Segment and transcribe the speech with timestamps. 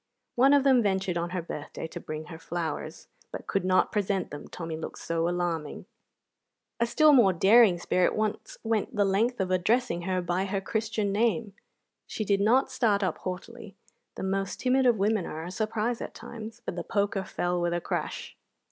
[0.33, 4.31] One of them ventured on her birthday to bring her flowers, but could not present
[4.31, 5.85] them, Tommy looked so alarming.
[6.79, 11.11] A still more daring spirit once went the length of addressing her by her Christian
[11.11, 11.53] name.
[12.07, 13.75] She did not start up haughtily
[14.15, 17.71] (the most timid of women are a surprise at times), but the poker fell with
[17.71, 18.35] a crash.